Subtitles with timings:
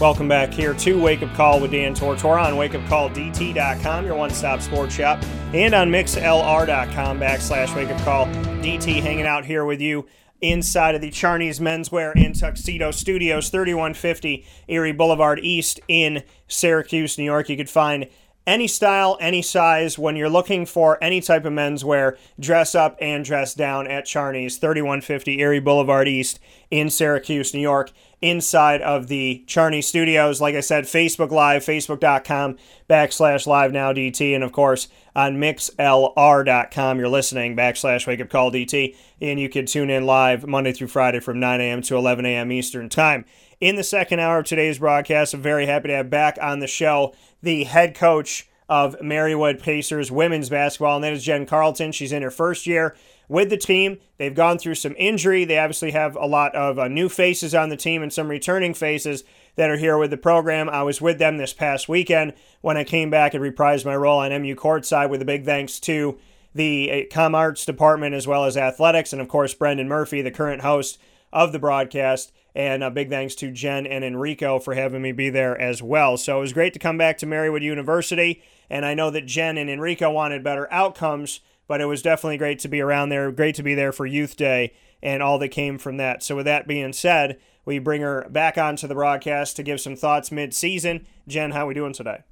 [0.00, 4.60] Welcome back here to Wake Up Call with Dan Tortora on wakeupcalldt.com, your one stop
[4.60, 5.20] sports shop,
[5.52, 8.26] and on mixlr.com backslash wake up call
[8.62, 10.06] DT hanging out here with you
[10.40, 17.24] inside of the Charney's Menswear and Tuxedo Studios, 3150 Erie Boulevard East in Syracuse, New
[17.24, 17.48] York.
[17.48, 18.06] You could find
[18.48, 19.98] any style, any size.
[19.98, 24.56] When you're looking for any type of menswear, dress up and dress down at Charney's,
[24.56, 27.92] 3150 Erie Boulevard East in Syracuse, New York,
[28.22, 30.40] inside of the Charney Studios.
[30.40, 32.56] Like I said, Facebook Live, facebook.com
[32.88, 36.98] backslash live now DT, and of course on mixlr.com.
[36.98, 40.88] You're listening backslash wake up call DT, and you can tune in live Monday through
[40.88, 41.82] Friday from 9 a.m.
[41.82, 42.50] to 11 a.m.
[42.50, 43.26] Eastern Time.
[43.60, 46.68] In the second hour of today's broadcast, I'm very happy to have back on the
[46.68, 51.92] show the head coach of Marywood Pacers women's basketball, and that is Jen Carlton.
[51.92, 52.94] She's in her first year
[53.28, 53.98] with the team.
[54.18, 55.44] They've gone through some injury.
[55.44, 58.74] They obviously have a lot of uh, new faces on the team and some returning
[58.74, 59.24] faces
[59.56, 60.68] that are here with the program.
[60.68, 64.20] I was with them this past weekend when I came back and reprised my role
[64.20, 66.18] on MU courtside with a big thanks to
[66.54, 70.30] the uh, Com Arts department as well as athletics, and of course, Brendan Murphy, the
[70.30, 70.98] current host
[71.32, 72.32] of the broadcast.
[72.58, 76.16] And a big thanks to Jen and Enrico for having me be there as well.
[76.16, 78.42] So it was great to come back to Marywood University.
[78.68, 81.38] And I know that Jen and Enrico wanted better outcomes,
[81.68, 83.30] but it was definitely great to be around there.
[83.30, 86.24] Great to be there for Youth Day and all that came from that.
[86.24, 89.94] So with that being said, we bring her back onto the broadcast to give some
[89.94, 91.06] thoughts mid-season.
[91.28, 92.24] Jen, how are we doing today?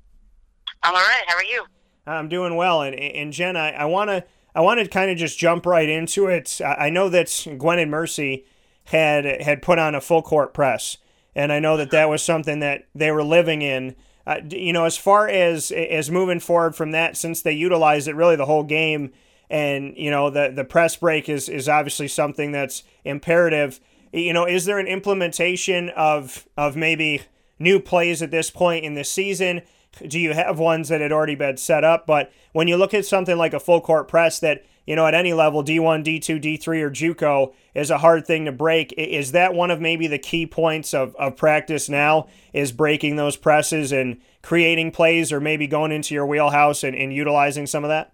[0.83, 1.25] I'm all right.
[1.29, 1.67] How are you?
[2.05, 2.83] I'm doing well.
[2.83, 4.25] And, and Jen, I, I want to
[4.57, 6.61] I want to kind of just jump right into it.
[6.65, 8.45] I know that Gwynedd Mercy
[8.87, 10.97] had had put on a full court press,
[11.35, 13.97] and I know that that was something that they were living in.
[14.27, 18.17] Uh, you know, as far as as moving forward from that, since they utilized it
[18.17, 19.13] really the whole game,
[19.51, 23.81] and you know the the press break is is obviously something that's imperative.
[24.13, 27.23] You know, is there an implementation of of maybe
[27.59, 29.63] new plays at this point in the season?
[30.07, 32.07] Do you have ones that had already been set up?
[32.07, 35.15] But when you look at something like a full court press that you know, at
[35.15, 38.93] any level, D1, D2, D3, or JUCO is a hard thing to break.
[38.97, 42.29] Is that one of maybe the key points of, of practice now?
[42.53, 47.13] Is breaking those presses and creating plays, or maybe going into your wheelhouse and, and
[47.13, 48.13] utilizing some of that?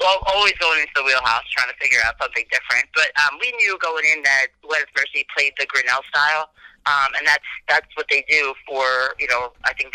[0.00, 2.86] Well, always going into the wheelhouse, trying to figure out something different.
[2.94, 6.48] But um, we knew going in that West Mercy played the Grinnell style,
[6.86, 9.92] um, and that's that's what they do for you know I think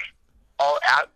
[0.60, 1.10] all out.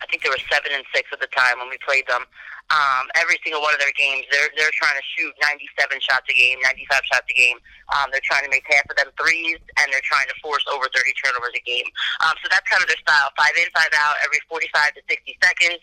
[0.00, 2.24] I think they were seven and six at the time when we played them
[2.68, 6.36] um, every single one of their games, they're they're trying to shoot 97 shots a
[6.36, 7.56] game, 95 shots a game.
[7.96, 10.84] Um, they're trying to make half of them threes, and they're trying to force over
[10.92, 11.88] 30 turnovers a game.
[12.20, 15.40] Um, so that's kind of their style: five in, five out, every 45 to 60
[15.40, 15.80] seconds.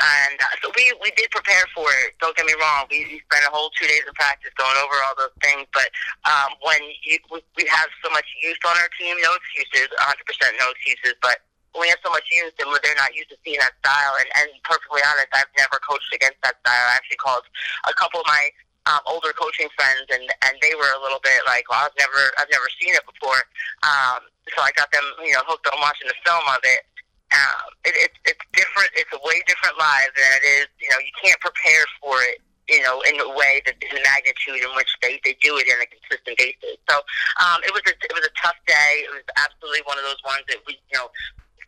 [0.00, 2.16] And uh, so we we did prepare for it.
[2.16, 2.88] Don't get me wrong.
[2.88, 5.68] We, spent a whole two days of practice going over all those things.
[5.76, 5.92] But
[6.24, 10.16] um, when you, we, we have so much youth on our team, no excuses, 100%
[10.58, 11.12] no excuses.
[11.20, 11.44] But
[11.78, 14.14] we have so much youth and they're not used to seeing that style.
[14.20, 16.86] And, and perfectly honest, I've never coached against that style.
[16.92, 17.44] I actually called
[17.88, 18.52] a couple of my
[18.86, 22.34] um, older coaching friends, and and they were a little bit like, "Well, I've never
[22.34, 23.38] I've never seen it before."
[23.86, 26.82] Um, so I got them, you know, hooked on watching the film of it.
[27.30, 28.90] Um, it, it, it's different.
[28.98, 30.66] It's a way different live than it is.
[30.82, 34.62] You know, you can't prepare for it you know, in a way that the magnitude
[34.62, 36.78] in which they, they do it in a consistent basis.
[36.88, 37.02] So
[37.42, 39.02] um, it was a it was a tough day.
[39.02, 41.10] It was absolutely one of those ones that we you know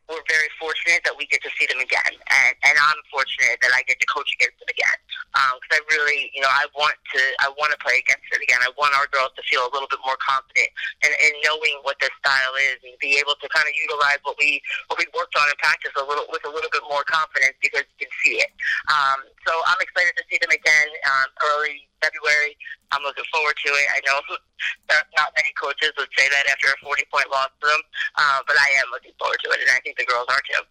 [0.09, 3.73] we're very fortunate that we get to see them again, and and I'm fortunate that
[3.73, 4.99] I get to coach against them again.
[5.35, 8.39] Because um, I really, you know, I want to I want to play against it
[8.39, 8.63] again.
[8.63, 10.71] I want our girls to feel a little bit more confident
[11.03, 14.39] and in knowing what their style is, and be able to kind of utilize what
[14.39, 17.59] we what we worked on in practice a little with a little bit more confidence
[17.59, 18.55] because you can see it.
[18.87, 22.55] Um, so I'm excited to see them again um, early February.
[22.95, 23.87] I'm looking forward to it.
[23.91, 24.23] I know
[25.19, 27.83] not many coaches would say that after a 40 point loss to them,
[28.15, 30.63] uh, but I am looking forward to it, and I think the girls are too.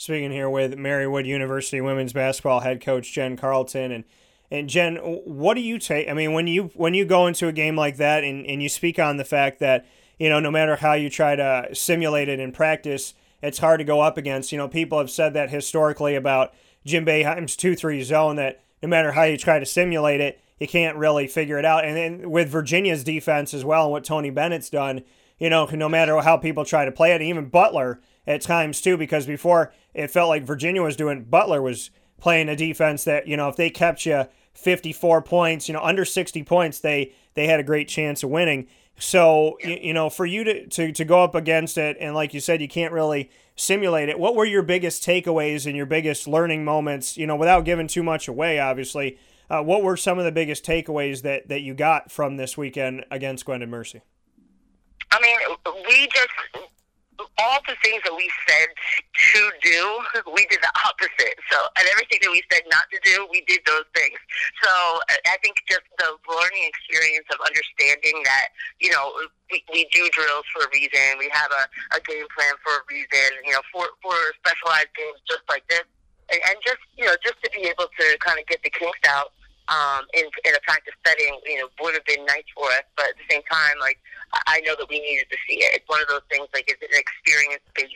[0.00, 4.04] Speaking here with Marywood University women's basketball head coach Jen Carlton and
[4.50, 6.08] and Jen, what do you take?
[6.08, 8.70] I mean, when you when you go into a game like that and, and you
[8.70, 9.84] speak on the fact that
[10.18, 13.12] you know no matter how you try to simulate it in practice,
[13.42, 14.52] it's hard to go up against.
[14.52, 16.54] You know, people have said that historically about
[16.86, 20.66] Jim Boeheim's two three zone that no matter how you try to simulate it, you
[20.66, 21.84] can't really figure it out.
[21.84, 25.04] And then with Virginia's defense as well and what Tony Bennett's done,
[25.38, 28.00] you know, no matter how people try to play it, even Butler
[28.30, 31.90] at times too, because before it felt like Virginia was doing, Butler was
[32.20, 36.04] playing a defense that you know if they kept you 54 points, you know under
[36.04, 38.68] 60 points, they they had a great chance of winning.
[38.98, 42.32] So you, you know for you to, to to go up against it, and like
[42.32, 44.18] you said, you can't really simulate it.
[44.18, 47.16] What were your biggest takeaways and your biggest learning moments?
[47.16, 49.18] You know, without giving too much away, obviously.
[49.48, 53.04] Uh, what were some of the biggest takeaways that, that you got from this weekend
[53.10, 54.00] against Gwynedd Mercy?
[55.10, 55.36] I mean,
[55.88, 56.70] we just
[57.38, 58.68] all the things that we said
[59.34, 59.80] to do,
[60.32, 61.36] we did the opposite.
[61.50, 64.18] So, and everything that we said not to do, we did those things.
[64.62, 64.70] So,
[65.26, 69.12] I think just the learning experience of understanding that, you know,
[69.50, 71.18] we, we do drills for a reason.
[71.18, 71.64] We have a,
[71.96, 75.84] a game plan for a reason, you know, for, for specialized games just like this.
[76.30, 79.02] And, and just, you know, just to be able to kind of get the kinks
[79.08, 79.34] out
[79.70, 82.86] um, in, in a practice setting, you know, would have been nice for us.
[82.96, 83.98] But at the same time, like,
[84.46, 85.74] I know that we needed to see it.
[85.80, 87.94] It's one of those things, like, it's an experience based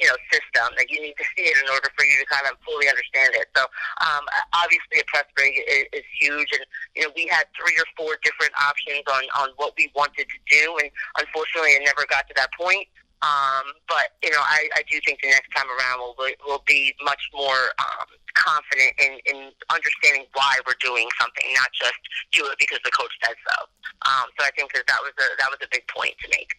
[0.00, 2.48] you know, system that you need to see it in order for you to kind
[2.48, 3.52] of fully understand it.
[3.52, 3.68] So,
[4.00, 4.24] um,
[4.56, 6.64] obviously, a press break is, is huge, and
[6.96, 10.38] you know, we had three or four different options on on what we wanted to
[10.48, 10.88] do, and
[11.20, 12.88] unfortunately, it never got to that point.
[13.22, 16.14] Um, but you know, I, I do think the next time around will
[16.46, 22.00] will be much more um, confident in, in understanding why we're doing something, not just
[22.32, 23.64] do it because the coach says so.
[24.08, 26.54] Um, so I think that that was a that was a big point to make.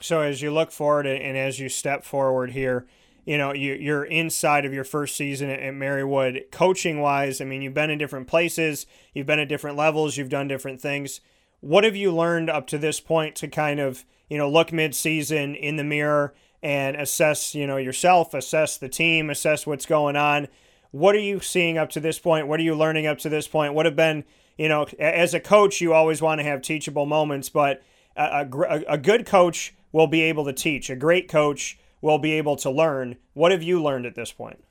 [0.00, 2.86] So as you look forward and as you step forward here,
[3.24, 7.40] you know you, you're inside of your first season at Marywood, coaching wise.
[7.40, 10.82] I mean, you've been in different places, you've been at different levels, you've done different
[10.82, 11.22] things.
[11.60, 15.54] What have you learned up to this point to kind of you know look mid-season
[15.54, 16.32] in the mirror
[16.62, 20.48] and assess you know yourself, assess the team, assess what's going on?
[20.92, 22.48] What are you seeing up to this point?
[22.48, 23.74] What are you learning up to this point?
[23.74, 24.24] What have been,
[24.56, 27.82] you know, as a coach, you always want to have teachable moments, but
[28.16, 30.90] a, a, a good coach will be able to teach.
[30.90, 33.16] A great coach will be able to learn.
[33.34, 34.64] What have you learned at this point?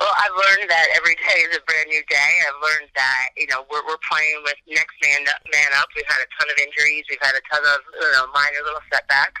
[0.00, 2.32] Well, I've learned that every day is a brand new day.
[2.48, 5.86] I've learned that you know we're we're playing with next man up, man up.
[5.94, 7.06] We've had a ton of injuries.
[7.08, 9.40] We've had a ton of you know minor little setbacks.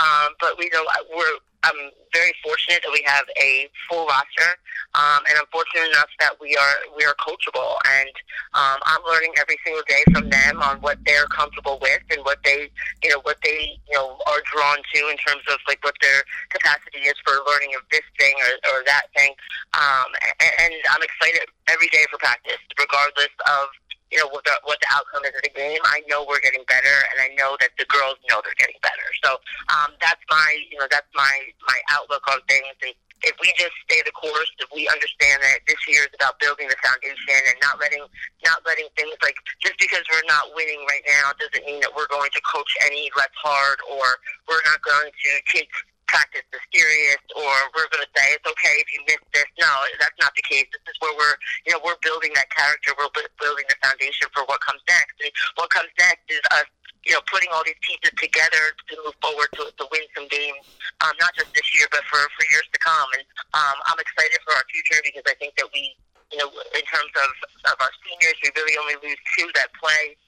[0.00, 4.56] Um, but we know we're I'm very fortunate that we have a full roster,
[4.94, 8.10] um, and I'm fortunate enough that we are we are coachable, and
[8.54, 12.38] um, I'm learning every single day from them on what they're comfortable with and what
[12.44, 12.70] they
[13.04, 16.24] you know what they you know are drawn to in terms of like what their
[16.48, 19.32] capacity is for learning of this thing or, or that thing,
[19.74, 20.08] um,
[20.40, 23.68] and, and I'm excited every day for practice, regardless of
[24.10, 25.78] you know what the what the outcome is of the game.
[25.86, 29.08] I know we're getting better, and I know that the girls know they're getting better.
[29.22, 29.38] So
[29.70, 31.34] um, that's my you know that's my
[31.66, 32.74] my outlook on things.
[32.82, 36.40] And if we just stay the course, if we understand that this year is about
[36.40, 38.02] building the foundation and not letting
[38.44, 42.10] not letting things like just because we're not winning right now doesn't mean that we're
[42.10, 44.18] going to coach any less hard or
[44.48, 45.68] we're not going to take
[46.10, 49.46] practice mysterious or we're going to say it's okay if you miss this.
[49.62, 49.70] No,
[50.02, 50.66] that's not the case.
[50.74, 52.90] This is where we're, you know, we're building that character.
[52.98, 55.14] We're building the foundation for what comes next.
[55.22, 56.66] And what comes next is us,
[57.06, 60.66] you know, putting all these pieces together to move forward to, to win some games,
[61.00, 63.08] um, not just this year, but for, for years to come.
[63.14, 63.24] And
[63.54, 65.94] um, I'm excited for our future because I think that we,
[66.34, 67.30] you know, in terms of,
[67.70, 70.18] of our seniors, we really only lose two that play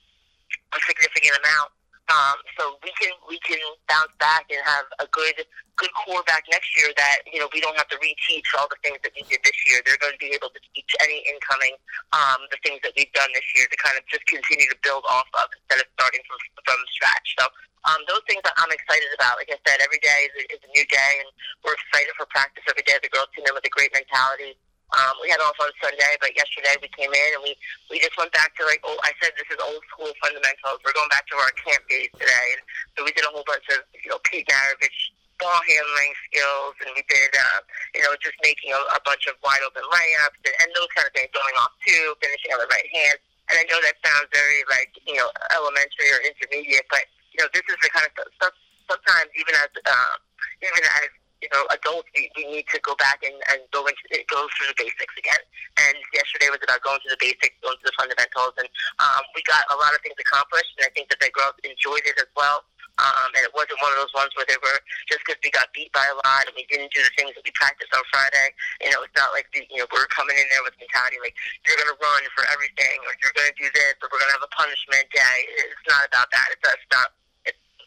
[0.73, 1.75] a significant amount.
[2.12, 3.56] Um, so we can we can
[3.88, 5.32] bounce back and have a good
[5.80, 8.76] good core back next year that you know we don't have to reteach all the
[8.84, 9.80] things that we did this year.
[9.80, 11.72] They're going to be able to teach any incoming
[12.12, 15.08] um, the things that we've done this year to kind of just continue to build
[15.08, 16.36] off of instead of starting from
[16.69, 17.28] from scratch.
[17.40, 17.48] So
[17.88, 19.40] um, those things that I'm excited about.
[19.40, 21.28] Like I said, every day is a, is a new day, and
[21.64, 23.00] we're excited for practice every day.
[23.00, 24.54] The girls come in with a great mentality.
[24.93, 27.56] Um, we had off on Sunday, but yesterday we came in and we,
[27.89, 30.84] we just went back to like, oh, I said this is old school fundamentals.
[30.84, 32.46] We're going back to our camp days today.
[32.61, 36.77] And so we did a whole bunch of, you know, Pete Maravich ball handling skills
[36.84, 37.61] and we did, uh,
[37.96, 41.08] you know, just making a, a bunch of wide open layups and, and those kind
[41.08, 43.17] of things going off too, finishing on the right hand.
[43.49, 47.49] And I know that sounds very like, you know, elementary or intermediate, but, you know,
[47.56, 48.55] this is the kind of stuff
[48.93, 50.20] sometimes even as, um,
[50.61, 51.11] even as
[51.43, 54.70] you know, adults, we, we need to go back and, and go into go through
[54.70, 55.43] the basics again.
[55.82, 58.70] And yesterday was about going through the basics, going through the fundamentals, and
[59.03, 60.70] um, we got a lot of things accomplished.
[60.79, 62.63] And I think that the girls enjoyed it as well.
[63.01, 65.72] Um, and it wasn't one of those ones where they were just because we got
[65.72, 68.53] beat by a lot and we didn't do the things that we practiced on Friday.
[68.84, 71.32] You know, it's not like the, you know we're coming in there with mentality like
[71.65, 74.29] you're going to run for everything or you're going to do this or we're going
[74.29, 75.39] to have a punishment day.
[75.65, 76.53] It's not about that.
[76.53, 77.17] It's us not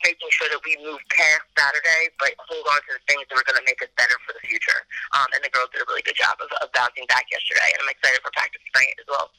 [0.06, 3.48] making sure that we move past Saturday, but hold on to the things that are
[3.50, 4.86] going to make us better for the future.
[5.18, 7.82] Um, and the girls did a really good job of, of bouncing back yesterday, and
[7.82, 9.34] I'm excited for practice tonight as well.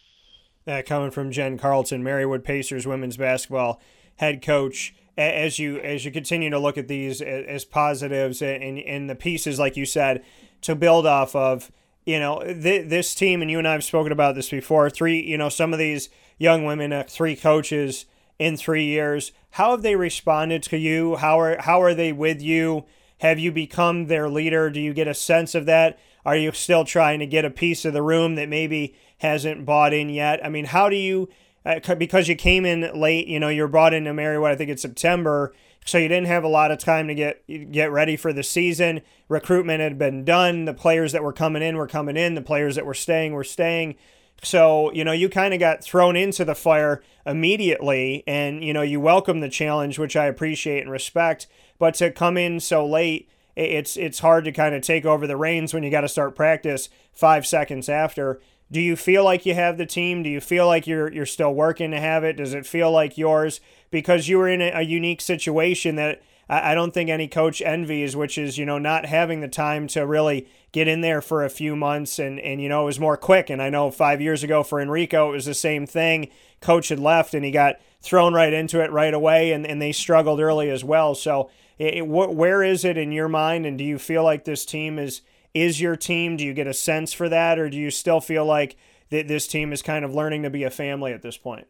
[0.67, 3.81] That coming from Jen Carlton, Marywood Pacers women's basketball
[4.19, 4.95] head coach.
[5.17, 9.59] as you as you continue to look at these as positives and in the pieces
[9.59, 10.23] like you said
[10.61, 11.73] to build off of
[12.05, 15.23] you know th- this team and you and I have spoken about this before three
[15.23, 18.05] you know some of these young women uh, three coaches
[18.38, 22.43] in 3 years how have they responded to you how are how are they with
[22.43, 22.85] you
[23.21, 26.85] have you become their leader do you get a sense of that are you still
[26.85, 30.49] trying to get a piece of the room that maybe hasn't bought in yet i
[30.49, 31.28] mean how do you
[31.66, 33.26] uh, because you came in late.
[33.26, 34.52] You know, you're brought into Marywood.
[34.52, 35.52] I think it's September,
[35.85, 39.02] so you didn't have a lot of time to get get ready for the season.
[39.28, 40.64] Recruitment had been done.
[40.64, 42.37] The players that were coming in were coming in.
[42.37, 43.97] The players that were staying were staying.
[44.43, 48.83] So, you know, you kind of got thrown into the fire immediately and, you know,
[48.83, 51.47] you welcome the challenge, which I appreciate and respect.
[51.78, 55.37] But to come in so late, it's it's hard to kind of take over the
[55.37, 58.40] reins when you got to start practice five seconds after.
[58.71, 60.23] Do you feel like you have the team?
[60.23, 62.37] Do you feel like you're you're still working to have it?
[62.37, 63.61] Does it feel like yours?
[63.90, 67.62] Because you were in a, a unique situation that I, I don't think any coach
[67.62, 71.42] envies, which is you know not having the time to really get in there for
[71.42, 73.49] a few months and and you know it was more quick.
[73.49, 76.28] And I know five years ago for Enrico it was the same thing.
[76.61, 79.92] Coach had left and he got thrown right into it right away, and and they
[79.92, 81.14] struggled early as well.
[81.14, 83.64] So it, it, where is it in your mind?
[83.64, 85.23] And do you feel like this team is
[85.54, 86.37] is your team?
[86.37, 88.76] Do you get a sense for that, or do you still feel like
[89.09, 91.66] that this team is kind of learning to be a family at this point?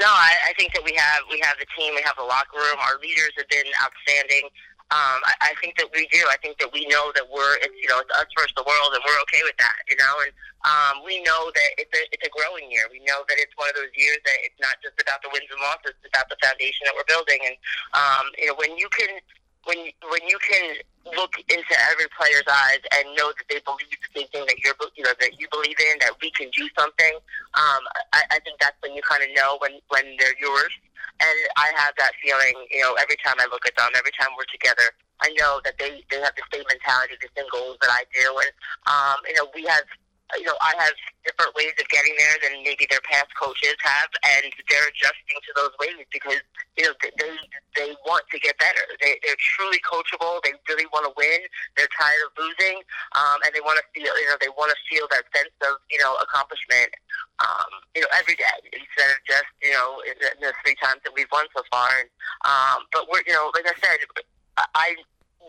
[0.00, 2.56] No, I, I think that we have we have the team, we have the locker
[2.56, 2.78] room.
[2.80, 4.48] Our leaders have been outstanding.
[4.88, 6.24] Um, I, I think that we do.
[6.32, 8.96] I think that we know that we're it's you know it's us versus the world,
[8.96, 9.84] and we're okay with that.
[9.84, 10.32] You know, and
[10.64, 12.88] um, we know that it's a it's a growing year.
[12.88, 15.44] We know that it's one of those years that it's not just about the wins
[15.52, 17.36] and losses; it's about the foundation that we're building.
[17.44, 17.56] And
[17.92, 19.20] um, you know, when you can
[19.68, 20.80] when when you can
[21.16, 24.76] look into every player's eyes and know that they believe the same thing that you're
[24.96, 27.14] you know that you believe in that we can do something
[27.56, 30.72] um, I, I think that's when you kind of know when when they're yours
[31.20, 34.30] and I have that feeling you know every time I look at them every time
[34.36, 37.90] we're together I know that they they have the same mentality the same goals that
[37.90, 38.26] I do.
[38.38, 38.52] And
[38.86, 39.84] um, you know we have
[40.36, 40.92] you know, I have
[41.24, 45.50] different ways of getting there than maybe their past coaches have, and they're adjusting to
[45.56, 46.42] those ways because
[46.76, 47.32] you know they
[47.76, 48.84] they want to get better.
[49.00, 50.44] They they're truly coachable.
[50.44, 51.40] They really want to win.
[51.76, 52.84] They're tired of losing,
[53.16, 55.80] um, and they want to feel you know they want to feel that sense of
[55.88, 56.92] you know accomplishment.
[57.40, 61.00] Um, you know, every day instead of just you know in the, the three times
[61.08, 61.88] that we've won so far.
[62.04, 62.08] And
[62.44, 63.96] um, but we're you know, like I said,
[64.76, 64.96] I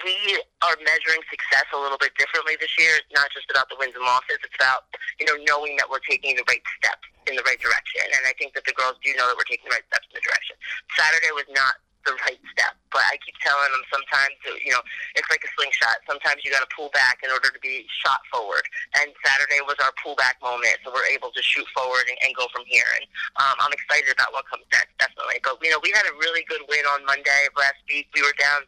[0.04, 3.00] we are measuring success a little bit differently this year.
[3.00, 4.40] It's not just about the wins and losses.
[4.44, 4.90] It's about,
[5.20, 8.04] you know, knowing that we're taking the right steps in the right direction.
[8.16, 10.16] And I think that the girls do know that we're taking the right steps in
[10.18, 10.56] the direction.
[10.98, 11.78] Saturday was not
[12.08, 14.80] the right step, but I keep telling them sometimes, you know,
[15.20, 16.00] it's like a slingshot.
[16.08, 18.64] Sometimes you got to pull back in order to be shot forward.
[19.04, 22.48] And Saturday was our pullback moment, so we're able to shoot forward and, and go
[22.56, 22.88] from here.
[22.96, 23.06] And
[23.38, 25.44] um, I'm excited about what comes next, definitely.
[25.44, 28.08] But, you know, we had a really good win on Monday of last week.
[28.16, 28.64] We were down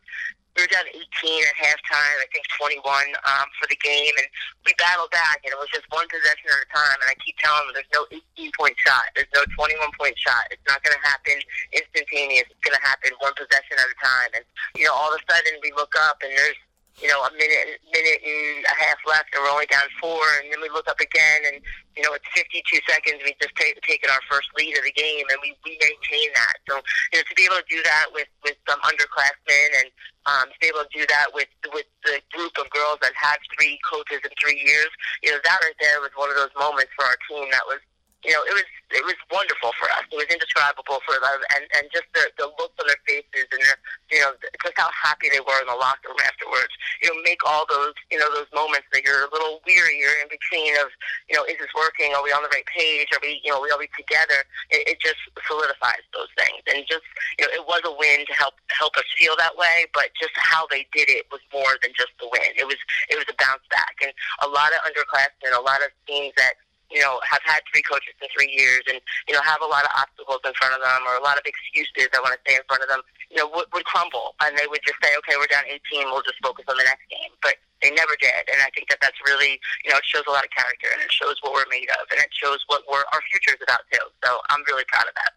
[0.56, 2.84] we were down 18 at halftime, I think 21
[3.24, 4.28] um, for the game, and
[4.68, 6.98] we battled back, and it was just one possession at a time.
[7.00, 8.04] And I keep telling them there's no
[8.36, 10.52] 18 point shot, there's no 21 point shot.
[10.52, 11.40] It's not going to happen
[11.72, 12.52] instantaneous.
[12.52, 14.30] It's going to happen one possession at a time.
[14.36, 14.44] And
[14.76, 16.60] you know, all of a sudden we look up and there's
[17.00, 20.22] you know, a minute, minute and a half left, and we're only down four.
[20.44, 21.64] And then we look up again, and
[21.96, 23.24] you know, it's 52 seconds.
[23.24, 26.60] We just take, taken our first lead of the game, and we, we maintain that.
[26.68, 29.88] So, you know, to be able to do that with with some underclassmen, and
[30.28, 33.40] um, to be able to do that with with the group of girls that had
[33.56, 34.92] three coaches in three years,
[35.24, 37.80] you know, that right there was one of those moments for our team that was
[38.24, 40.06] you know, it was it was wonderful for us.
[40.12, 43.62] It was indescribable for them, and and just the the looks on their faces, and
[43.64, 43.78] their,
[44.14, 46.70] you know, just how happy they were in the locker room afterwards.
[47.02, 50.14] You know, make all those you know those moments that you're a little weary, you're
[50.22, 50.94] in between of,
[51.32, 52.14] you know, is this working?
[52.14, 53.10] Are we on the right page?
[53.10, 54.46] Are we, you know, we are we together?
[54.70, 57.08] It, it just solidifies those things, and just
[57.42, 59.90] you know, it was a win to help help us feel that way.
[59.98, 62.54] But just how they did it was more than just the win.
[62.54, 62.78] It was
[63.10, 64.14] it was a bounce back, and
[64.46, 68.14] a lot of underclassmen, a lot of teams that you know, have had three coaches
[68.20, 71.02] in three years and, you know, have a lot of obstacles in front of them
[71.08, 73.48] or a lot of excuses, I want to say, in front of them, you know,
[73.56, 74.36] would, would crumble.
[74.44, 77.08] And they would just say, okay, we're down 18, we'll just focus on the next
[77.08, 77.32] game.
[77.40, 78.46] But they never did.
[78.52, 79.58] And I think that that's really,
[79.88, 82.06] you know, it shows a lot of character and it shows what we're made of
[82.12, 84.06] and it shows what we're, our future is about, too.
[84.24, 85.34] So I'm really proud of that.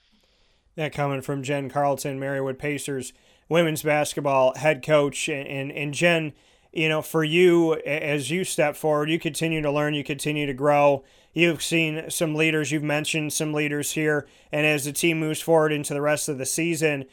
[0.75, 3.15] That coming from Jen Carlton, Marywood Pacers
[3.49, 5.29] women's basketball head coach.
[5.29, 6.33] And, and Jen,
[6.73, 10.55] you know, for you, as you step forward, you continue to learn, you continue to
[10.55, 11.05] grow.
[11.35, 15.73] You've seen some leaders, you've mentioned some leaders here, and as the team moves forward
[15.73, 17.07] into the rest of the season,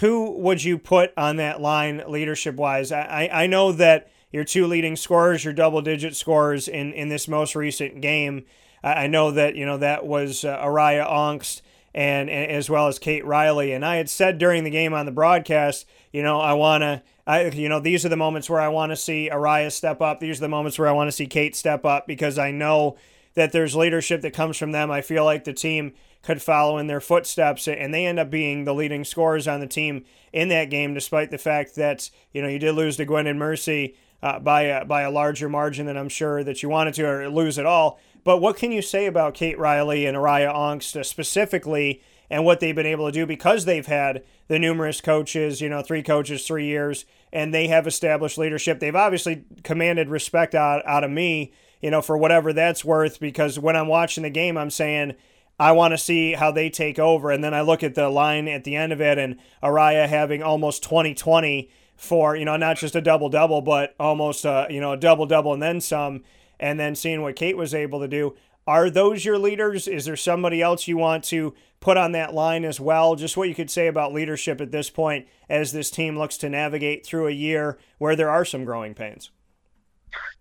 [0.00, 2.92] who would you put on that line leadership wise?
[2.92, 7.28] I, I know that your two leading scorers, your double digit scorers in, in this
[7.28, 8.44] most recent game,
[8.82, 11.52] I know that, you know, that was uh, Araya
[11.94, 13.72] and, and as well as Kate Riley.
[13.72, 17.02] And I had said during the game on the broadcast, you know, I want to.
[17.26, 20.18] I, you know, these are the moments where I want to see Araya step up.
[20.18, 22.96] These are the moments where I want to see Kate step up because I know
[23.38, 24.90] that there's leadership that comes from them.
[24.90, 25.92] I feel like the team
[26.22, 29.66] could follow in their footsteps, and they end up being the leading scorers on the
[29.66, 33.36] team in that game, despite the fact that you know you did lose to Gwynedd
[33.36, 37.08] Mercy uh, by a, by a larger margin than I'm sure that you wanted to,
[37.08, 38.00] or lose at all.
[38.24, 42.74] But what can you say about Kate Riley and Araya Ongst specifically, and what they've
[42.74, 46.66] been able to do because they've had the numerous coaches, you know, three coaches, three
[46.66, 48.80] years, and they have established leadership.
[48.80, 53.58] They've obviously commanded respect out, out of me, you know, for whatever that's worth, because
[53.58, 55.14] when I'm watching the game, I'm saying,
[55.60, 57.30] I want to see how they take over.
[57.30, 60.42] And then I look at the line at the end of it and Araya having
[60.42, 64.92] almost 2020 for, you know, not just a double double, but almost, a, you know,
[64.92, 66.22] a double double and then some
[66.60, 68.36] and then seeing what Kate was able to do.
[68.66, 69.88] Are those your leaders?
[69.88, 73.16] Is there somebody else you want to put on that line as well?
[73.16, 76.50] Just what you could say about leadership at this point as this team looks to
[76.50, 79.30] navigate through a year where there are some growing pains.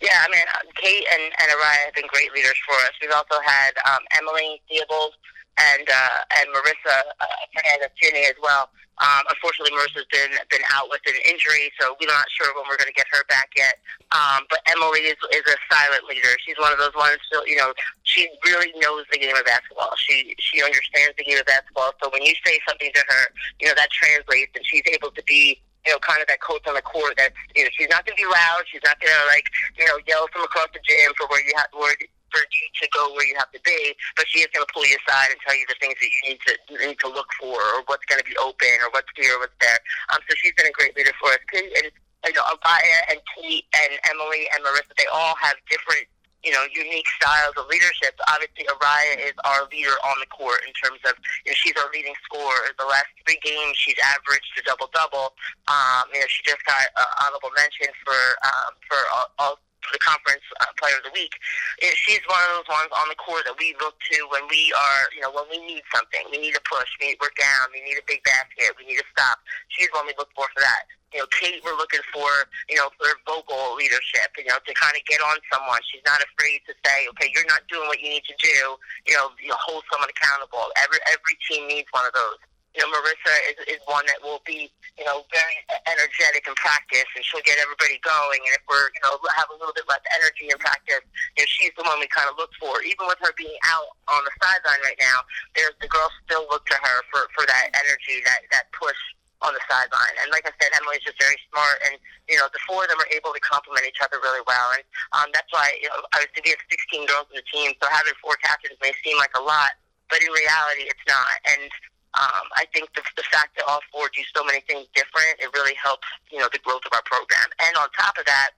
[0.02, 2.94] Yeah, I mean, Kate and, and Araya have been great leaders for us.
[3.02, 5.14] We've also had um, Emily Theobald
[5.58, 8.70] and uh, and Marissa uh, Fernandez Tierney as well.
[8.98, 12.82] Um, unfortunately, Marissa's been been out with an injury, so we're not sure when we're
[12.82, 13.78] going to get her back yet.
[14.10, 16.34] Um, but Emily is is a silent leader.
[16.46, 17.18] She's one of those ones.
[17.32, 19.94] So, you know, she really knows the game of basketball.
[19.98, 21.94] She she understands the game of basketball.
[22.02, 23.24] So when you say something to her,
[23.62, 26.68] you know that translates, and she's able to be you know, kind of that coach
[26.68, 27.16] on the court.
[27.16, 28.68] That's you know, she's not going to be loud.
[28.68, 29.48] She's not going to like
[29.80, 31.96] you know yell from across the gym for where you have where
[32.28, 34.84] for you to go where you have to be, but she is going to pull
[34.84, 37.32] you aside and tell you the things that you need to you need to look
[37.40, 39.80] for, or what's going to be open, or what's here, what's there.
[40.12, 41.40] Um, so she's been a great leader for us.
[41.56, 41.88] And
[42.28, 46.12] you know, Araya and Kate and Emily and Marissa, they all have different
[46.44, 48.14] you know, unique styles of leadership.
[48.30, 51.90] Obviously, Araya is our leader on the court in terms of, you know, she's our
[51.94, 52.72] leading scorer.
[52.78, 55.34] The last three games, she's averaged a double double.
[55.68, 59.56] Um, you know, she just got uh, honorable mention for um, for all, all
[59.92, 61.32] the conference uh, player of the week.
[61.80, 64.74] It, she's one of those ones on the court that we look to when we
[64.76, 66.28] are, you know, when we need something.
[66.32, 66.90] We need a push.
[67.00, 67.72] We, we're down.
[67.72, 68.76] We need a big basket.
[68.76, 69.40] We need a stop.
[69.72, 70.92] She's one we look for for that.
[71.14, 72.28] You know, Kate, we're looking for,
[72.68, 75.80] you know, for vocal leadership, you know, to kind of get on someone.
[75.88, 78.76] She's not afraid to say, okay, you're not doing what you need to do.
[79.08, 80.68] You know, you know hold someone accountable.
[80.76, 82.40] Every every team needs one of those
[82.78, 84.70] you know, Marissa is, is one that will be,
[85.02, 85.58] you know, very
[85.90, 88.38] energetic in practice, and she'll get everybody going.
[88.46, 91.02] And if we're, you know, have a little bit less energy in practice,
[91.34, 92.86] you know, she's the one we kind of look for.
[92.86, 95.26] Even with her being out on the sideline right now,
[95.58, 98.98] there's the girls still look to her for for that energy, that that push
[99.42, 100.16] on the sideline.
[100.22, 103.00] And like I said, Emily's just very smart, and you know, the four of them
[103.00, 104.74] are able to complement each other really well.
[104.76, 104.84] And
[105.16, 107.86] um, that's why, you know, I was we have 16 girls in the team, so
[107.88, 109.78] having four captains may seem like a lot,
[110.10, 111.38] but in reality, it's not.
[111.48, 111.72] And
[112.18, 115.54] um, I think the, the fact that all four do so many things different, it
[115.54, 117.46] really helps, you know, the growth of our program.
[117.62, 118.58] And on top of that,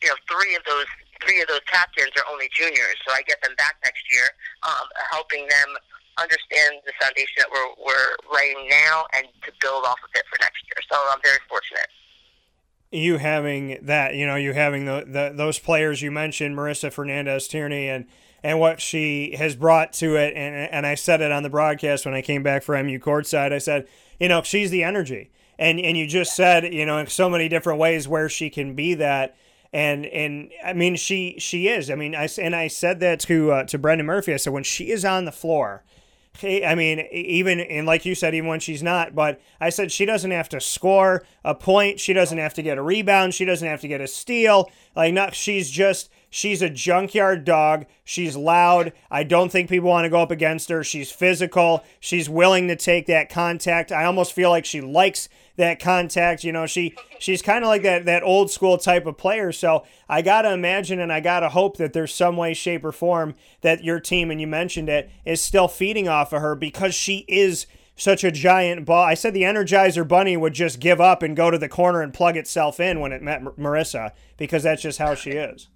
[0.00, 0.88] you know, three of those
[1.20, 4.24] three of those captains are only juniors, so I get them back next year,
[4.64, 5.76] um, helping them
[6.20, 10.38] understand the foundation that we're, we're laying now and to build off of it for
[10.40, 10.82] next year.
[10.90, 11.88] So I'm very fortunate.
[12.92, 17.46] You having that, you know, you having the, the those players you mentioned, Marissa Fernandez
[17.46, 18.06] Tierney and
[18.42, 20.34] and what she has brought to it.
[20.34, 23.52] And, and I said it on the broadcast when I came back for MU courtside.
[23.52, 23.86] I said,
[24.18, 25.30] you know, she's the energy.
[25.58, 28.74] And, and you just said, you know, in so many different ways where she can
[28.74, 29.36] be that.
[29.72, 31.92] And and I mean she she is.
[31.92, 34.34] I mean I and I said that to uh, to Brendan Murphy.
[34.34, 35.84] I said when she is on the floor,
[36.42, 40.06] I mean, even and like you said, even when she's not, but I said she
[40.06, 42.00] doesn't have to score a point.
[42.00, 43.34] She doesn't have to get a rebound.
[43.34, 44.70] She doesn't have to get a steal.
[44.96, 47.86] Like not, she's just She's a junkyard dog.
[48.04, 48.92] She's loud.
[49.10, 50.84] I don't think people want to go up against her.
[50.84, 51.82] She's physical.
[51.98, 53.90] She's willing to take that contact.
[53.90, 55.28] I almost feel like she likes
[55.60, 56.44] that contact.
[56.44, 59.52] You know, she she's kind of like that that old school type of player.
[59.52, 63.34] So I gotta imagine and I gotta hope that there's some way, shape, or form
[63.60, 67.24] that your team and you mentioned it is still feeding off of her because she
[67.28, 69.04] is such a giant ball.
[69.04, 72.14] I said the Energizer Bunny would just give up and go to the corner and
[72.14, 75.68] plug itself in when it met Marissa because that's just how she is.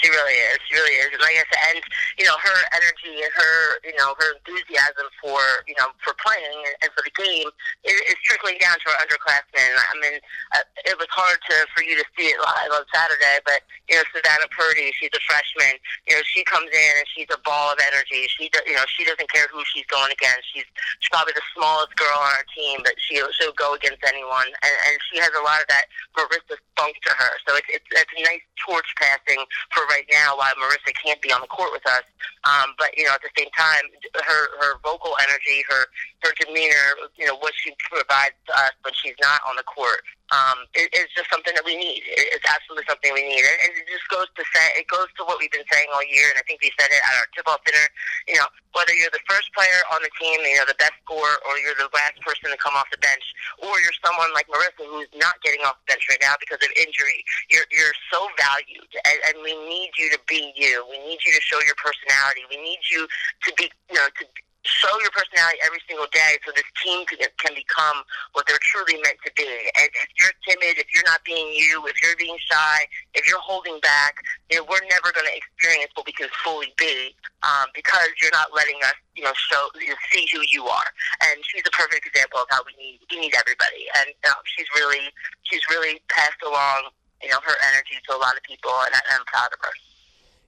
[0.00, 0.58] She really is.
[0.68, 1.12] She really is.
[1.12, 1.84] And like I said, and
[2.16, 6.60] you know, her energy and her, you know, her enthusiasm for, you know, for playing
[6.80, 7.48] and, for the game
[7.84, 9.72] is, is trickling down to our underclassmen.
[9.76, 10.16] I mean,
[10.54, 13.96] uh, it was hard to for you to see it live on Saturday, but you
[13.98, 15.76] know, Savannah Purdy, she's a freshman.
[16.08, 18.24] You know, she comes in and she's a ball of energy.
[18.32, 20.48] She, you know, she doesn't care who she's going against.
[20.54, 20.68] She's,
[21.00, 24.74] she's probably the smallest girl on our team, but she'll she'll go against anyone, and,
[24.88, 27.32] and she has a lot of that Marissa funk to her.
[27.44, 29.42] So it's it's, it's nice torch passing
[29.74, 32.06] for right now why Marissa can't be on the court with us.
[32.46, 33.82] Um, but you know, at the same time,
[34.14, 35.86] her her vocal energy, her
[36.22, 40.00] her demeanor, you know, what she provides to us when she's not on the court,
[40.32, 42.00] um, it, it's just something that we need.
[42.08, 45.12] It, it's absolutely something we need, and, and it just goes to say it goes
[45.20, 47.28] to what we've been saying all year, and I think we said it at our
[47.36, 47.84] tip-off dinner.
[48.24, 51.36] You know, whether you're the first player on the team, you know, the best scorer,
[51.44, 53.24] or you're the last person to come off the bench,
[53.60, 56.72] or you're someone like Marissa who's not getting off the bench right now because of
[56.72, 57.20] injury,
[57.52, 60.80] you're you're so valued, and, and we need you to be you.
[60.88, 62.48] We need you to show your personality.
[62.48, 64.24] We need you to be, you know, to
[64.64, 68.96] show your personality every single day so this team can, can become what they're truly
[69.04, 69.48] meant to be.
[69.76, 73.40] And if you're timid, if you're not being you, if you're being shy, if you're
[73.40, 77.12] holding back, you know, we're never going to experience what we can fully be
[77.44, 80.88] um, because you're not letting us, you know, show, you know, see who you are.
[81.28, 83.84] And she's a perfect example of how we need we need everybody.
[84.00, 85.12] And um, she's really
[85.44, 86.88] she's really passed along,
[87.22, 89.74] you know, her energy to a lot of people, and I, I'm proud of her.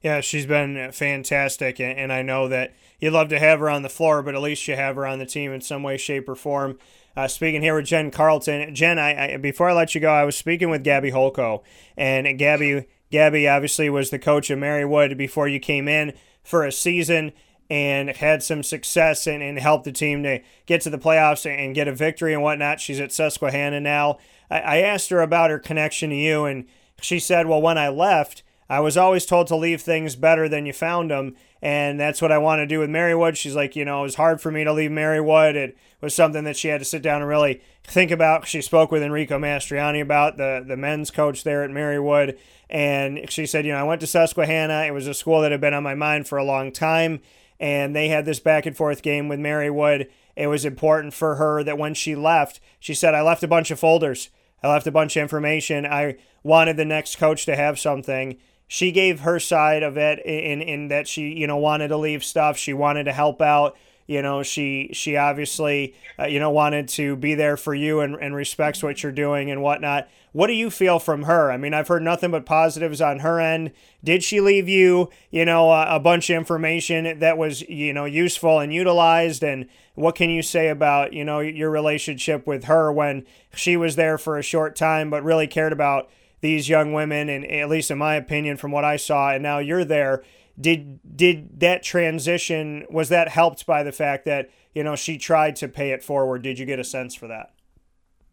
[0.01, 3.89] Yeah, she's been fantastic, and I know that you'd love to have her on the
[3.89, 6.35] floor, but at least you have her on the team in some way, shape, or
[6.35, 6.77] form.
[7.15, 10.23] Uh, speaking here with Jen Carlton, Jen, I, I, before I let you go, I
[10.23, 11.63] was speaking with Gabby Holko,
[11.95, 16.71] and Gabby, Gabby obviously was the coach of Marywood before you came in for a
[16.71, 17.31] season
[17.69, 21.75] and had some success and, and helped the team to get to the playoffs and
[21.75, 22.79] get a victory and whatnot.
[22.79, 24.19] She's at Susquehanna now.
[24.49, 26.65] I, I asked her about her connection to you, and
[27.01, 30.65] she said, "Well, when I left." I was always told to leave things better than
[30.65, 33.35] you found them, and that's what I want to do with Marywood.
[33.35, 35.55] She's like, you know, it was hard for me to leave Marywood.
[35.55, 38.47] It was something that she had to sit down and really think about.
[38.47, 42.37] She spoke with Enrico Mastroianni about the the men's coach there at Marywood,
[42.69, 44.85] and she said, you know, I went to Susquehanna.
[44.85, 47.21] It was a school that had been on my mind for a long time,
[47.59, 50.09] and they had this back and forth game with Marywood.
[50.35, 53.71] It was important for her that when she left, she said, I left a bunch
[53.71, 54.29] of folders.
[54.61, 55.85] I left a bunch of information.
[55.85, 58.37] I wanted the next coach to have something
[58.67, 62.23] she gave her side of it in in that she you know wanted to leave
[62.23, 62.57] stuff.
[62.57, 63.77] She wanted to help out.
[64.05, 68.15] You know she she obviously uh, you know wanted to be there for you and,
[68.15, 70.07] and respects what you're doing and whatnot.
[70.31, 71.51] What do you feel from her?
[71.51, 73.71] I mean i've heard nothing but positives on her end.
[74.03, 78.05] Did she leave you you know a, a bunch of information that was you know
[78.05, 79.43] useful and utilized?
[79.43, 83.25] And what can you say about you know your relationship with her when
[83.55, 86.09] she was there for a short time but really cared about
[86.41, 89.59] these young women, and at least in my opinion, from what I saw, and now
[89.59, 90.23] you're there.
[90.59, 95.55] Did did that transition was that helped by the fact that you know she tried
[95.57, 96.41] to pay it forward?
[96.41, 97.53] Did you get a sense for that?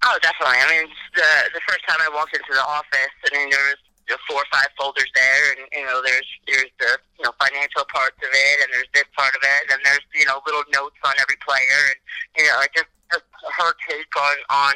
[0.04, 0.56] Oh, definitely.
[0.60, 3.80] I mean, the the first time I walked into the office, I mean, there was
[4.08, 7.32] you know, four or five folders there, and you know, there's there's the you know
[7.40, 10.64] financial parts of it, and there's this part of it, and there's you know little
[10.72, 11.98] notes on every player, and
[12.36, 12.88] you know, I just
[13.42, 14.74] her take on on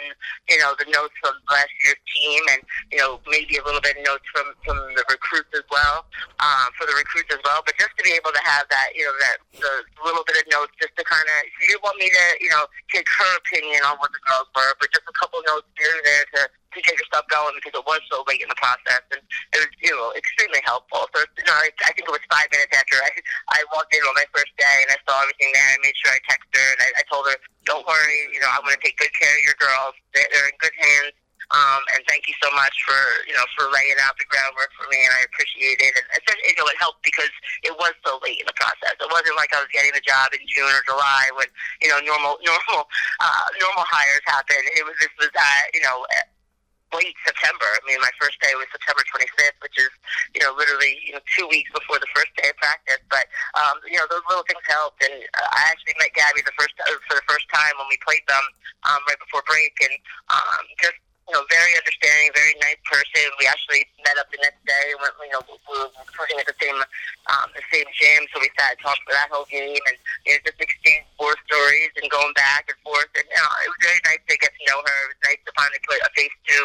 [0.49, 3.97] you know the notes from last year's team, and you know maybe a little bit
[3.97, 6.07] of notes from from the recruits as well,
[6.41, 7.63] um, for the recruits as well.
[7.65, 9.73] But just to be able to have that you know that the
[10.05, 13.09] little bit of notes, just to kind of didn't want me to you know take
[13.09, 16.25] her opinion on what the girls were, but just a couple notes here and there
[16.35, 16.43] to
[16.75, 19.59] to get your stuff going because it was so late in the process, and it
[19.59, 21.09] was you know extremely helpful.
[21.15, 23.11] So you know, I, I think it was five minutes after I
[23.57, 25.69] I walked in on my first day and I saw everything there.
[25.73, 28.48] I made sure I texted her and I, I told her, "Don't worry, you know,
[28.53, 29.95] I'm going to take good care of your girls.
[30.15, 31.17] They're, in good hands."
[31.49, 34.85] Um, and thank you so much for you know for laying out the groundwork for
[34.93, 35.97] me, and I appreciate it.
[35.97, 37.33] And you know, it helped because
[37.65, 38.93] it was so late in the process.
[39.01, 41.49] It wasn't like I was getting the job in June or July when
[41.81, 42.85] you know normal normal
[43.21, 44.61] uh, normal hires happen.
[44.77, 46.05] It was this was uh, you know
[46.93, 47.69] late September.
[47.69, 49.93] I mean, my first day was September 25th, which is,
[50.35, 53.03] you know, literally, you know, two weeks before the first day of practice.
[53.13, 55.01] But, um, you know, those little things helped.
[55.05, 57.99] And uh, I actually met Gabby the first uh, for the first time when we
[58.01, 58.45] played them
[58.89, 59.95] um, right before break, and
[60.33, 60.99] um, just
[61.29, 63.29] you know, very understanding, very nice person.
[63.37, 66.49] We actually met up the next day and went, you know, we were recruiting at
[66.49, 66.73] the same,
[67.29, 68.25] um, the same gym.
[68.33, 71.37] So we sat and talked for that whole game and, you know, just exchanged war
[71.45, 73.13] stories and going back and forth.
[73.13, 75.01] And, you know, it was very nice to get to know her.
[75.13, 76.59] It nice to put a face to,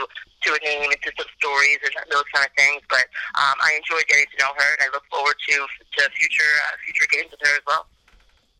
[0.47, 2.81] to a name and to some stories and those kind of things.
[2.89, 6.53] But, um, I enjoyed getting to know her and I look forward to, to future,
[6.67, 7.85] uh, future games with her as well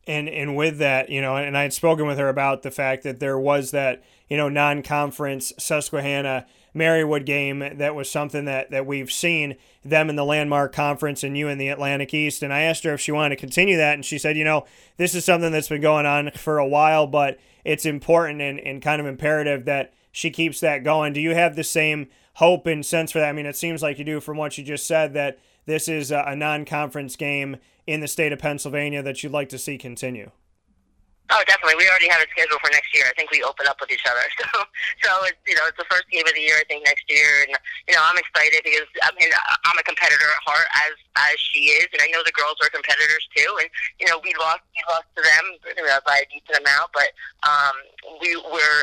[0.08, 3.04] and and with that, you know, and I had spoken with her about the fact
[3.04, 8.86] that there was that you know non-conference Susquehanna Marywood game that was something that that
[8.86, 12.44] we've seen them in the landmark conference and you in the Atlantic East.
[12.44, 14.66] And I asked her if she wanted to continue that, and she said, you know,
[14.98, 18.82] this is something that's been going on for a while, but it's important and, and
[18.82, 21.12] kind of imperative that she keeps that going.
[21.12, 23.28] Do you have the same hope and sense for that?
[23.28, 26.12] I mean, it seems like you do from what you just said that this is
[26.12, 30.30] a, non-conference game in the state of Pennsylvania that you'd like to see continue?
[31.32, 31.82] Oh, definitely.
[31.82, 33.10] We already have it scheduled for next year.
[33.10, 34.22] I think we open up with each other.
[34.54, 34.60] So,
[35.02, 36.60] so it's you know it's the first game of the year.
[36.60, 39.32] I think next year, and you know I'm excited because I mean
[39.66, 42.70] I'm a competitor at heart as as she is, and I know the girls are
[42.70, 43.50] competitors too.
[43.64, 45.46] And you know we lost we lost to them
[45.80, 47.10] know, by a decent amount, but
[47.48, 47.76] um,
[48.22, 48.80] we were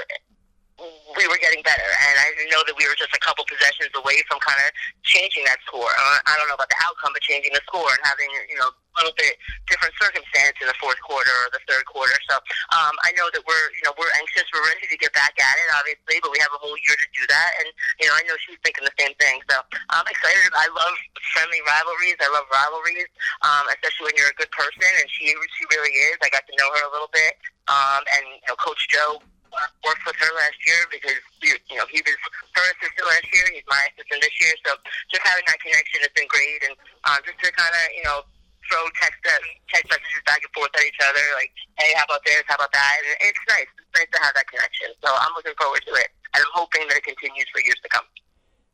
[1.16, 4.22] we were getting better, and I know that we were just a couple possessions away
[4.24, 4.72] from kind of
[5.04, 5.90] changing that score.
[5.90, 8.70] Uh, I don't know about the outcome, but changing the score and having you know
[8.70, 9.38] a little bit
[9.70, 12.14] different circumstance in the fourth quarter or the third quarter.
[12.26, 12.40] So
[12.74, 15.56] um, I know that we're you know we're anxious, we're ready to get back at
[15.60, 17.68] it, obviously, but we have a whole year to do that, and
[18.00, 19.44] you know I know she's thinking the same thing.
[19.50, 19.60] So
[19.92, 20.48] I'm excited.
[20.56, 20.96] I love
[21.36, 22.18] friendly rivalries.
[22.22, 23.10] I love rivalries,
[23.44, 26.16] um, especially when you're a good person, and she she really is.
[26.24, 27.36] I got to know her a little bit,
[27.68, 29.20] um, and you know Coach Joe
[29.84, 32.18] worked with her last year because you know he was
[32.56, 33.44] her assistant last year.
[33.54, 34.54] He's my assistant this year.
[34.66, 34.76] So
[35.10, 36.74] just having that connection has been great, and
[37.10, 38.18] um, just to kind of you know
[38.70, 39.18] throw text
[39.72, 41.50] text messages back and forth at each other, like,
[41.82, 42.42] hey, how about this?
[42.46, 42.96] How about that?
[43.02, 43.66] And it's nice.
[43.66, 44.94] It's nice to have that connection.
[45.02, 47.90] So I'm looking forward to it, and I'm hoping that it continues for years to
[47.90, 48.06] come.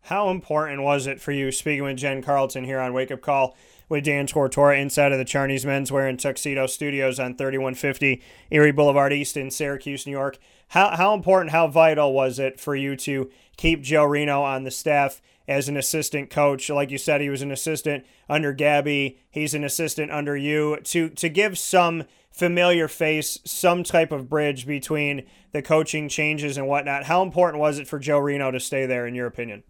[0.06, 3.56] How important was it for you speaking with Jen Carlton here on Wake Up Call?
[3.88, 9.12] with Dan Tortora inside of the Charney's Menswear and Tuxedo Studios on 3150 Erie Boulevard
[9.12, 10.38] East in Syracuse, New York.
[10.68, 14.70] How, how important, how vital was it for you to keep Joe Reno on the
[14.70, 16.68] staff as an assistant coach?
[16.68, 19.18] Like you said, he was an assistant under Gabby.
[19.30, 20.78] He's an assistant under you.
[20.82, 26.66] To to give some familiar face, some type of bridge between the coaching changes and
[26.66, 27.04] whatnot.
[27.04, 29.62] How important was it for Joe Reno to stay there, in your opinion?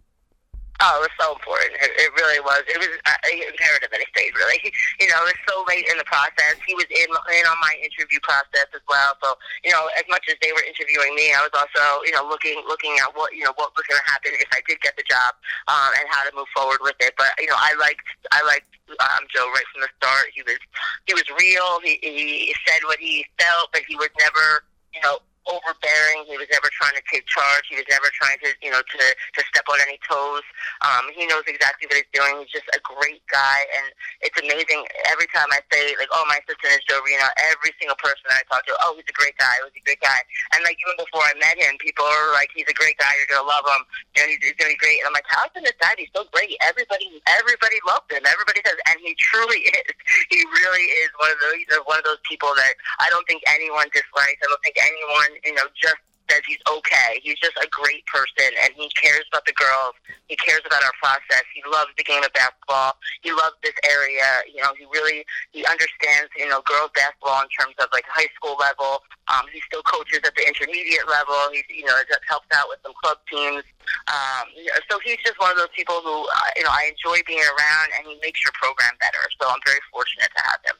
[0.77, 1.73] Oh, it was so important.
[1.81, 2.61] It, it really was.
[2.69, 4.37] It was uh, imperative that he stayed.
[4.37, 4.61] Really,
[5.01, 6.53] you know, it was so late in the process.
[6.69, 9.17] He was in in on my interview process as well.
[9.25, 12.21] So, you know, as much as they were interviewing me, I was also, you know,
[12.29, 14.93] looking looking at what you know what was going to happen if I did get
[15.01, 15.33] the job
[15.65, 17.17] um, and how to move forward with it.
[17.17, 18.69] But you know, I liked I liked
[19.01, 20.29] um, Joe right from the start.
[20.29, 20.61] He was
[21.09, 21.81] he was real.
[21.81, 24.61] He he said what he felt, but he was never
[24.93, 26.27] you know overbearing.
[26.27, 27.65] He was never trying to take charge.
[27.71, 30.45] He was never trying to, you know, to to step on any toes.
[30.83, 32.43] Um, he knows exactly what he's doing.
[32.43, 33.85] He's just a great guy, and
[34.21, 34.83] it's amazing.
[35.09, 38.43] Every time I say, like, "Oh, my assistant is Joe Reno," every single person I
[38.51, 39.55] talk to, "Oh, he's a great guy.
[39.71, 40.19] He's a great guy."
[40.53, 43.11] And like even before I met him, people are like, "He's a great guy.
[43.17, 43.83] You're gonna love him.
[44.15, 46.09] You know, he's, he's gonna be great." And I'm like, "How can this guy be
[46.13, 48.23] so great?" Everybody, everybody loved him.
[48.25, 49.93] Everybody says, and he truly is.
[50.29, 53.87] He really is one of those, one of those people that I don't think anyone
[53.93, 54.39] dislikes.
[54.43, 55.97] I don't think anyone you know, just
[56.29, 57.19] says he's okay.
[57.23, 59.95] He's just a great person, and he cares about the girls.
[60.27, 61.43] He cares about our process.
[61.55, 62.99] He loves the game of basketball.
[63.23, 64.43] He loves this area.
[64.47, 68.29] You know, he really he understands you know girls basketball in terms of like high
[68.35, 69.03] school level.
[69.27, 71.35] Um, he still coaches at the intermediate level.
[71.51, 71.95] He you know
[72.27, 73.63] helps out with some club teams.
[74.11, 74.51] Um,
[74.91, 77.87] so he's just one of those people who uh, you know I enjoy being around,
[77.97, 79.23] and he makes your program better.
[79.39, 80.77] So I'm very fortunate to have him.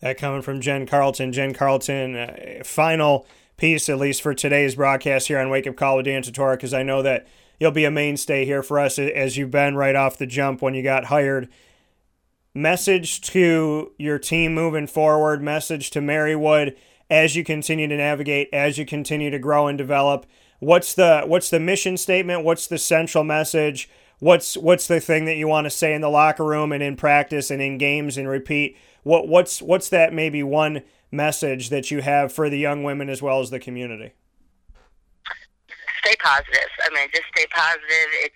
[0.00, 1.30] That coming from Jen Carlton.
[1.32, 3.26] Jen Carlton, uh, final
[3.60, 6.72] piece, at least for today's broadcast here on Wake Up Call with Dan Tortora, because
[6.72, 7.28] I know that
[7.60, 10.72] you'll be a mainstay here for us as you've been right off the jump when
[10.72, 11.46] you got hired.
[12.54, 16.74] Message to your team moving forward, message to Marywood
[17.10, 20.24] as you continue to navigate, as you continue to grow and develop.
[20.58, 22.44] What's the what's the mission statement?
[22.44, 23.90] What's the central message?
[24.20, 26.96] What's what's the thing that you want to say in the locker room and in
[26.96, 28.78] practice and in games and repeat?
[29.02, 33.22] What what's what's that maybe one message that you have for the young women as
[33.22, 34.12] well as the community?
[36.02, 36.68] Stay positive.
[36.84, 38.08] I mean, just stay positive.
[38.22, 38.34] It's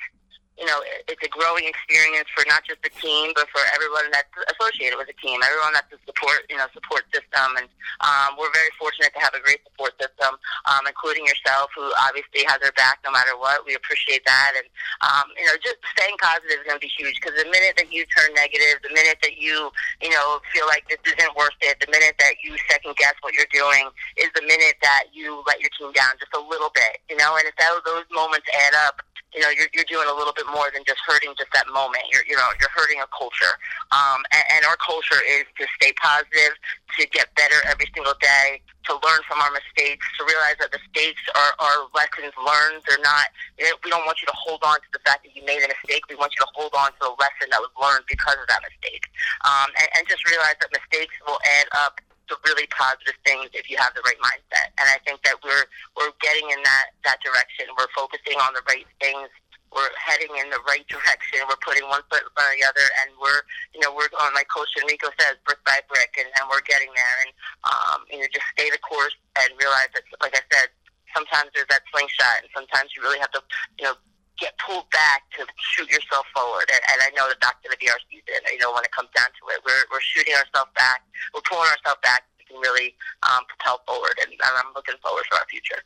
[0.58, 0.78] you know,
[1.10, 5.10] it's a growing experience for not just the team, but for everyone that's associated with
[5.10, 7.58] the team, everyone that's a support, you know, support system.
[7.58, 7.66] And
[8.06, 10.38] um, we're very fortunate to have a great support system,
[10.70, 13.66] um, including yourself, who obviously has our back no matter what.
[13.66, 14.54] We appreciate that.
[14.54, 14.66] And,
[15.02, 17.90] um, you know, just staying positive is going to be huge because the minute that
[17.90, 21.82] you turn negative, the minute that you, you know, feel like this isn't worth it,
[21.82, 23.90] the minute that you second guess what you're doing
[24.22, 27.34] is the minute that you let your team down just a little bit, you know,
[27.34, 29.02] and if that, those moments add up,
[29.34, 32.06] you know, you're, you're doing a little bit more than just hurting just that moment.
[32.14, 33.58] You're, you know, you're hurting a culture.
[33.90, 36.54] Um, and, and our culture is to stay positive,
[36.98, 41.20] to get better every single day, to learn from our mistakes, to realize that mistakes
[41.34, 42.86] are, are lessons learned.
[42.86, 43.26] They're not,
[43.58, 46.06] we don't want you to hold on to the fact that you made a mistake.
[46.06, 48.62] We want you to hold on to the lesson that was learned because of that
[48.62, 49.10] mistake.
[49.42, 53.68] Um, and, and just realize that mistakes will add up to really positive things if
[53.68, 54.72] you have the right mindset.
[54.80, 57.68] And I think that we're we're getting in that that direction.
[57.76, 59.28] We're focusing on the right things.
[59.74, 61.42] We're heading in the right direction.
[61.50, 63.42] We're putting one foot in front of the other, and we're
[63.74, 66.94] you know we're on like Coach Enrico says, brick by brick, and, and we're getting
[66.94, 67.16] there.
[67.26, 67.30] And
[67.66, 70.70] um, you know just stay the course and realize that, like I said,
[71.10, 73.42] sometimes there's that slingshot, and sometimes you really have to
[73.78, 73.98] you know
[74.38, 76.66] get pulled back to shoot yourself forward.
[76.66, 78.42] And, and I know that that's going to be our season.
[78.50, 81.06] You know, when it comes down to it, we're we're shooting ourselves back.
[81.32, 82.24] We're pulling ourselves back.
[82.38, 84.18] We can really um, propel forward.
[84.20, 85.80] And, and I'm looking forward to our future.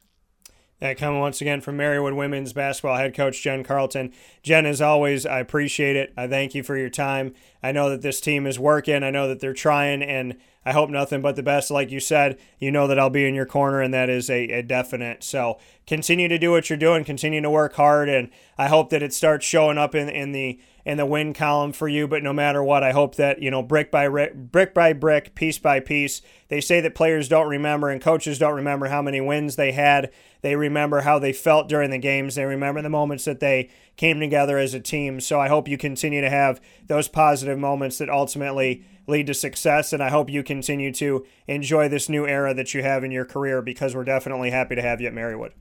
[0.81, 4.13] That coming once again from Marywood women's basketball head coach Jen Carlton.
[4.45, 6.13] Jen, as always, I appreciate it.
[6.17, 7.35] I thank you for your time.
[7.63, 9.03] I know that this team is working.
[9.03, 11.71] I know that they're trying, and I hope nothing but the best.
[11.71, 14.45] Like you said, you know that I'll be in your corner, and that is a,
[14.51, 15.25] a definite.
[15.25, 17.05] So continue to do what you're doing.
[17.05, 20.61] Continue to work hard, and I hope that it starts showing up in in the
[20.85, 22.07] in the win column for you.
[22.07, 25.35] But no matter what, I hope that you know brick by brick brick by brick,
[25.35, 26.23] piece by piece.
[26.49, 30.11] They say that players don't remember and coaches don't remember how many wins they had.
[30.41, 32.35] They remember how they felt during the games.
[32.35, 35.21] They remember the moments that they came together as a team.
[35.21, 37.09] So I hope you continue to have those
[37.49, 39.93] positive moments that ultimately lead to success.
[39.93, 43.25] And I hope you continue to enjoy this new era that you have in your
[43.25, 45.53] career because we're definitely happy to have you at Marywood.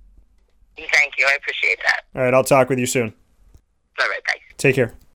[0.77, 1.25] Thank you.
[1.27, 2.01] I appreciate that.
[2.15, 2.33] All right.
[2.33, 3.13] I'll talk with you soon.
[3.99, 4.21] All right.
[4.27, 4.45] Thanks.
[4.57, 4.97] Take care.